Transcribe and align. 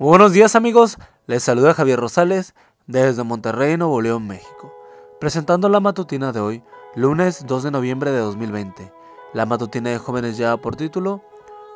Buenos 0.00 0.30
días 0.30 0.54
amigos, 0.54 0.96
les 1.26 1.42
saluda 1.42 1.74
Javier 1.74 1.98
Rosales 1.98 2.54
desde 2.86 3.24
Monterrey, 3.24 3.76
Nuevo 3.76 4.00
León, 4.00 4.28
México, 4.28 4.72
presentando 5.18 5.68
la 5.68 5.80
matutina 5.80 6.30
de 6.30 6.38
hoy, 6.38 6.62
lunes 6.94 7.44
2 7.48 7.64
de 7.64 7.72
noviembre 7.72 8.12
de 8.12 8.20
2020. 8.20 8.92
La 9.32 9.44
matutina 9.44 9.90
de 9.90 9.98
jóvenes 9.98 10.36
lleva 10.36 10.56
por 10.56 10.76
título 10.76 11.20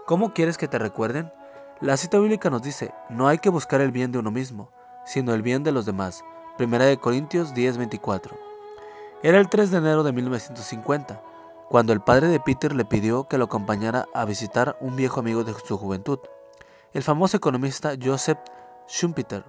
¿Cómo 0.06 0.34
quieres 0.34 0.56
que 0.56 0.68
te 0.68 0.78
recuerden? 0.78 1.32
La 1.80 1.96
cita 1.96 2.20
bíblica 2.20 2.48
nos 2.48 2.62
dice, 2.62 2.94
no 3.10 3.26
hay 3.26 3.38
que 3.38 3.50
buscar 3.50 3.80
el 3.80 3.90
bien 3.90 4.12
de 4.12 4.20
uno 4.20 4.30
mismo, 4.30 4.70
sino 5.04 5.34
el 5.34 5.42
bien 5.42 5.64
de 5.64 5.72
los 5.72 5.84
demás. 5.84 6.22
Primera 6.56 6.84
de 6.84 6.98
Corintios 6.98 7.52
10:24. 7.54 8.38
Era 9.24 9.40
el 9.40 9.48
3 9.48 9.72
de 9.72 9.78
enero 9.78 10.04
de 10.04 10.12
1950, 10.12 11.20
cuando 11.68 11.92
el 11.92 12.00
padre 12.00 12.28
de 12.28 12.38
Peter 12.38 12.72
le 12.72 12.84
pidió 12.84 13.26
que 13.26 13.36
lo 13.36 13.46
acompañara 13.46 14.06
a 14.14 14.24
visitar 14.24 14.76
un 14.80 14.94
viejo 14.94 15.18
amigo 15.18 15.42
de 15.42 15.54
su 15.54 15.76
juventud, 15.76 16.20
el 16.94 17.02
famoso 17.02 17.38
economista 17.38 17.94
Joseph 18.02 18.38
Schumpeter. 18.86 19.44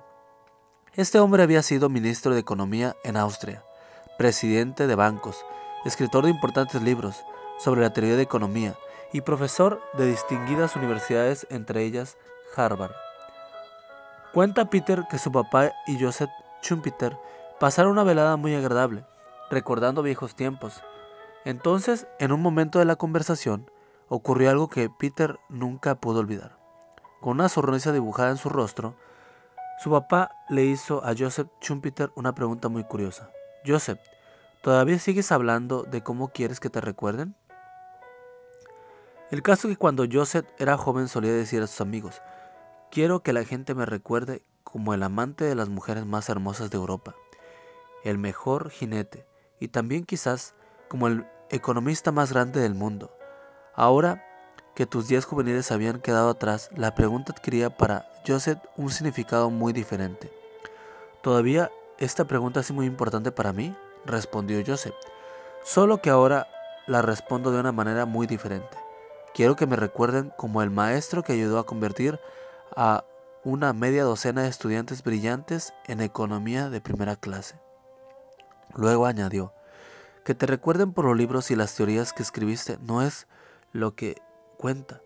Este 0.96 1.20
hombre 1.20 1.44
había 1.44 1.62
sido 1.62 1.90
ministro 1.90 2.34
de 2.34 2.40
Economía 2.40 2.96
en 3.04 3.18
Austria, 3.18 3.66
presidente 4.18 4.88
de 4.88 4.96
bancos, 4.96 5.46
escritor 5.84 6.24
de 6.24 6.30
importantes 6.30 6.82
libros 6.82 7.22
sobre 7.60 7.82
la 7.82 7.92
teoría 7.92 8.16
de 8.16 8.22
economía 8.22 8.76
y 9.12 9.22
profesor 9.22 9.82
de 9.98 10.06
distinguidas 10.06 10.78
universidades, 10.78 11.46
entre 11.50 11.84
ellas 11.84 12.16
Harvard. 12.56 12.94
Cuenta 14.34 14.70
Peter 14.70 15.04
que 15.10 15.20
su 15.20 15.30
papá 15.32 15.74
y 15.86 16.02
Joseph 16.02 16.32
Schumpeter 16.62 17.18
pasaron 17.60 17.92
una 17.92 18.04
velada 18.04 18.38
muy 18.38 18.56
agradable, 18.56 19.04
recordando 19.52 20.02
viejos 20.02 20.34
tiempos. 20.36 20.82
Entonces, 21.44 22.08
en 22.20 22.32
un 22.32 22.42
momento 22.42 22.80
de 22.80 22.86
la 22.86 22.96
conversación, 22.96 23.70
ocurrió 24.08 24.50
algo 24.50 24.70
que 24.70 24.90
Peter 24.90 25.40
nunca 25.50 25.96
pudo 25.96 26.22
olvidar. 26.22 26.63
Con 27.24 27.40
una 27.40 27.48
sonrisa 27.48 27.94
dibujada 27.94 28.32
en 28.32 28.38
su 28.38 28.50
rostro, 28.50 28.98
su 29.82 29.90
papá 29.90 30.32
le 30.50 30.66
hizo 30.66 31.06
a 31.06 31.14
Joseph 31.18 31.48
Schumpeter 31.62 32.12
una 32.16 32.36
pregunta 32.36 32.68
muy 32.68 32.84
curiosa. 32.84 33.30
Joseph, 33.66 34.02
¿todavía 34.62 35.00
sigues 35.00 35.32
hablando 35.32 35.84
de 35.84 36.04
cómo 36.04 36.34
quieres 36.34 36.60
que 36.60 36.70
te 36.70 36.82
recuerden? 36.82 37.34
El 39.32 39.42
caso 39.42 39.70
es 39.70 39.76
que 39.76 39.80
cuando 39.80 40.06
Joseph 40.12 40.46
era 40.60 40.78
joven 40.78 41.08
solía 41.08 41.32
decir 41.32 41.64
a 41.64 41.68
sus 41.68 41.80
amigos, 41.80 42.22
quiero 42.92 43.24
que 43.24 43.32
la 43.32 43.46
gente 43.46 43.74
me 43.74 43.86
recuerde 43.86 44.44
como 44.66 44.94
el 44.94 45.02
amante 45.02 45.46
de 45.46 45.56
las 45.56 45.70
mujeres 45.70 46.06
más 46.06 46.28
hermosas 46.28 46.72
de 46.72 46.78
Europa, 46.78 47.16
el 48.04 48.18
mejor 48.18 48.70
jinete 48.70 49.26
y 49.62 49.70
también 49.70 50.04
quizás 50.04 50.56
como 50.90 51.08
el 51.08 51.26
economista 51.52 52.12
más 52.12 52.34
grande 52.34 52.60
del 52.60 52.76
mundo. 52.76 53.16
Ahora 53.76 54.22
que 54.76 54.86
tus 54.86 55.08
días 55.08 55.26
juveniles 55.26 55.72
habían 55.72 56.00
quedado 56.00 56.30
atrás, 56.30 56.70
la 56.76 56.96
pregunta 56.96 57.32
adquiría 57.32 57.70
para 57.70 58.08
Joseph 58.26 58.60
un 58.76 58.90
significado 58.90 59.50
muy 59.50 59.74
diferente. 59.74 60.32
¿Todavía 61.22 61.72
esta 62.00 62.26
pregunta 62.26 62.60
es 62.60 62.72
muy 62.72 62.86
importante 62.86 63.32
para 63.32 63.54
mí? 63.54 63.76
respondió 64.06 64.62
Joseph. 64.66 64.96
Solo 65.64 66.02
que 66.02 66.10
ahora 66.10 66.48
la 66.88 67.02
respondo 67.02 67.52
de 67.52 67.60
una 67.60 67.72
manera 67.72 68.06
muy 68.06 68.28
diferente. 68.28 68.78
Quiero 69.34 69.56
que 69.56 69.68
me 69.68 69.76
recuerden 69.76 70.34
como 70.38 70.62
el 70.62 70.70
maestro 70.70 71.24
que 71.24 71.34
ayudó 71.34 71.60
a 71.60 71.66
convertir 71.66 72.20
a 72.76 73.06
una 73.44 73.74
media 73.74 74.04
docena 74.04 74.44
de 74.44 74.50
estudiantes 74.50 75.04
brillantes 75.04 75.74
en 75.86 76.02
economía 76.02 76.70
de 76.70 76.82
primera 76.82 77.16
clase. 77.16 77.56
Luego 78.76 79.06
añadió, 79.06 79.54
que 80.24 80.36
te 80.36 80.46
recuerden 80.46 80.94
por 80.94 81.06
los 81.06 81.18
libros 81.18 81.52
y 81.52 81.56
las 81.56 81.76
teorías 81.76 82.14
que 82.14 82.24
escribiste 82.24 82.78
no 82.82 83.02
es 83.02 83.28
lo 83.72 83.96
que 83.96 84.22
cuenta. 84.64 85.02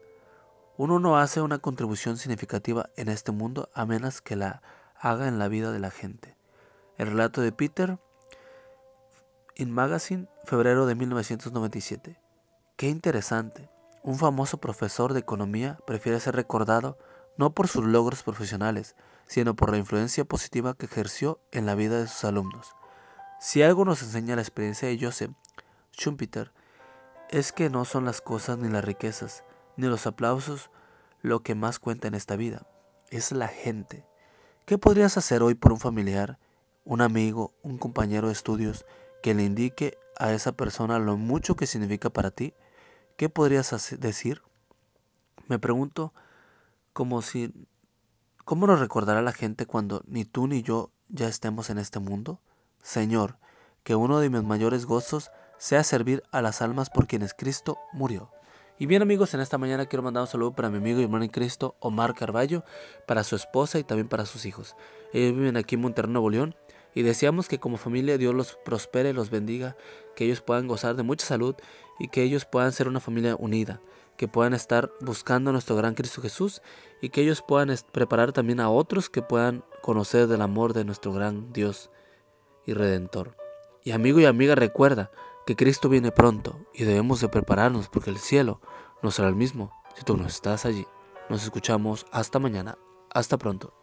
Uno 0.77 0.99
no 0.99 1.17
hace 1.17 1.41
una 1.41 1.57
contribución 1.57 2.17
significativa 2.17 2.91
en 2.95 3.09
este 3.09 3.31
mundo 3.31 3.71
a 3.73 3.87
menos 3.87 4.21
que 4.21 4.35
la 4.35 4.61
haga 4.99 5.27
en 5.27 5.39
la 5.39 5.47
vida 5.47 5.71
de 5.71 5.79
la 5.79 5.89
gente. 5.89 6.37
El 6.95 7.07
relato 7.07 7.41
de 7.41 7.51
Peter 7.51 7.97
in 9.55 9.71
Magazine, 9.71 10.29
febrero 10.45 10.85
de 10.85 10.93
1997. 10.93 12.21
Qué 12.75 12.87
interesante. 12.87 13.67
Un 14.03 14.19
famoso 14.19 14.59
profesor 14.59 15.13
de 15.13 15.21
economía 15.21 15.79
prefiere 15.87 16.19
ser 16.19 16.35
recordado 16.35 16.99
no 17.35 17.55
por 17.55 17.67
sus 17.67 17.83
logros 17.83 18.21
profesionales, 18.21 18.95
sino 19.25 19.55
por 19.55 19.71
la 19.71 19.77
influencia 19.77 20.23
positiva 20.23 20.75
que 20.75 20.85
ejerció 20.85 21.41
en 21.51 21.65
la 21.65 21.73
vida 21.73 21.99
de 21.99 22.07
sus 22.07 22.25
alumnos. 22.25 22.75
Si 23.39 23.63
algo 23.63 23.85
nos 23.85 24.03
enseña 24.03 24.35
la 24.35 24.43
experiencia 24.43 24.87
de 24.87 24.99
Joseph 25.01 25.31
Schumpeter, 25.93 26.51
es 27.29 27.51
que 27.51 27.69
no 27.69 27.85
son 27.85 28.05
las 28.05 28.21
cosas 28.21 28.57
ni 28.57 28.69
las 28.69 28.83
riquezas, 28.83 29.43
ni 29.75 29.87
los 29.87 30.07
aplausos 30.07 30.69
lo 31.21 31.41
que 31.41 31.55
más 31.55 31.79
cuenta 31.79 32.07
en 32.07 32.15
esta 32.15 32.35
vida, 32.35 32.67
es 33.09 33.31
la 33.31 33.47
gente. 33.47 34.05
¿Qué 34.65 34.77
podrías 34.77 35.17
hacer 35.17 35.43
hoy 35.43 35.55
por 35.55 35.71
un 35.71 35.79
familiar, 35.79 36.39
un 36.85 37.01
amigo, 37.01 37.53
un 37.63 37.77
compañero 37.77 38.27
de 38.27 38.33
estudios 38.33 38.85
que 39.21 39.33
le 39.33 39.43
indique 39.43 39.97
a 40.17 40.33
esa 40.33 40.51
persona 40.53 40.99
lo 40.99 41.17
mucho 41.17 41.55
que 41.55 41.67
significa 41.67 42.09
para 42.09 42.31
ti? 42.31 42.53
¿Qué 43.17 43.29
podrías 43.29 43.97
decir? 43.99 44.41
Me 45.47 45.59
pregunto 45.59 46.13
como 46.93 47.21
si 47.21 47.53
¿cómo 48.45 48.67
nos 48.67 48.79
recordará 48.79 49.21
la 49.21 49.33
gente 49.33 49.65
cuando 49.65 50.03
ni 50.07 50.23
tú 50.23 50.47
ni 50.47 50.61
yo 50.61 50.91
ya 51.09 51.27
estemos 51.27 51.69
en 51.69 51.77
este 51.77 51.99
mundo? 51.99 52.39
Señor, 52.81 53.37
que 53.83 53.95
uno 53.95 54.19
de 54.19 54.29
mis 54.29 54.43
mayores 54.43 54.85
gozos 54.85 55.31
sea 55.57 55.83
servir 55.83 56.23
a 56.31 56.41
las 56.41 56.61
almas 56.61 56.89
por 56.89 57.07
quienes 57.07 57.33
Cristo 57.33 57.77
murió. 57.93 58.31
Y 58.79 58.85
bien 58.85 59.01
amigos, 59.01 59.33
en 59.33 59.39
esta 59.39 59.57
mañana 59.57 59.87
quiero 59.87 60.03
mandar 60.03 60.21
un 60.21 60.27
saludo 60.27 60.53
para 60.53 60.69
mi 60.69 60.77
amigo 60.77 60.99
y 60.99 61.03
hermano 61.03 61.23
en 61.23 61.31
Cristo, 61.31 61.75
Omar 61.79 62.13
Carballo, 62.13 62.63
para 63.07 63.23
su 63.23 63.35
esposa 63.35 63.79
y 63.79 63.83
también 63.83 64.07
para 64.07 64.27
sus 64.27 64.45
hijos. 64.45 64.75
Ellos 65.13 65.35
viven 65.35 65.57
aquí 65.57 65.75
en 65.75 65.81
Monterrey, 65.81 66.11
Nuevo 66.11 66.29
León, 66.29 66.55
y 66.93 67.01
deseamos 67.01 67.47
que 67.47 67.59
como 67.59 67.77
familia 67.77 68.17
Dios 68.19 68.35
los 68.35 68.57
prospere, 68.65 69.13
los 69.13 69.31
bendiga, 69.31 69.75
que 70.15 70.25
ellos 70.25 70.41
puedan 70.41 70.67
gozar 70.67 70.95
de 70.95 71.03
mucha 71.03 71.25
salud 71.25 71.55
y 71.99 72.09
que 72.09 72.21
ellos 72.21 72.45
puedan 72.45 72.71
ser 72.71 72.87
una 72.87 72.99
familia 72.99 73.35
unida, 73.37 73.81
que 74.15 74.27
puedan 74.27 74.53
estar 74.53 74.91
buscando 75.01 75.49
a 75.49 75.53
nuestro 75.53 75.75
gran 75.75 75.95
Cristo 75.95 76.21
Jesús 76.21 76.61
y 77.01 77.09
que 77.09 77.21
ellos 77.21 77.41
puedan 77.41 77.75
preparar 77.91 78.31
también 78.31 78.59
a 78.59 78.69
otros 78.69 79.09
que 79.09 79.21
puedan 79.23 79.63
conocer 79.81 80.27
del 80.27 80.41
amor 80.41 80.73
de 80.73 80.85
nuestro 80.85 81.13
gran 81.13 81.51
Dios 81.51 81.89
y 82.65 82.73
Redentor. 82.73 83.35
Y 83.83 83.91
amigo 83.91 84.19
y 84.19 84.25
amiga, 84.25 84.55
recuerda 84.55 85.11
que 85.47 85.55
Cristo 85.55 85.87
viene 85.87 86.11
pronto 86.11 86.59
y 86.73 86.83
debemos 86.83 87.21
de 87.21 87.29
prepararnos 87.29 87.87
porque 87.87 88.09
el 88.09 88.17
cielo 88.17 88.59
no 89.01 89.11
será 89.11 89.29
el 89.29 89.35
mismo 89.35 89.71
si 89.95 90.03
tú 90.03 90.17
no 90.17 90.27
estás 90.27 90.65
allí. 90.65 90.85
Nos 91.29 91.41
escuchamos 91.41 92.05
hasta 92.11 92.37
mañana. 92.37 92.77
Hasta 93.11 93.37
pronto. 93.37 93.73